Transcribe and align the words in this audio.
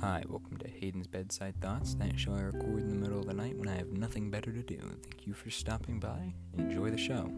Hi, 0.00 0.22
welcome 0.28 0.56
to 0.58 0.68
Hayden's 0.68 1.08
Bedside 1.08 1.60
Thoughts, 1.60 1.94
that 1.96 2.20
show 2.20 2.32
I 2.32 2.42
record 2.42 2.82
in 2.82 2.88
the 2.88 2.94
middle 2.94 3.18
of 3.18 3.26
the 3.26 3.34
night 3.34 3.56
when 3.56 3.68
I 3.68 3.74
have 3.74 3.90
nothing 3.90 4.30
better 4.30 4.52
to 4.52 4.62
do. 4.62 4.78
Thank 4.78 5.26
you 5.26 5.34
for 5.34 5.50
stopping 5.50 5.98
by. 5.98 6.34
Enjoy 6.56 6.90
the 6.90 6.96
show. 6.96 7.28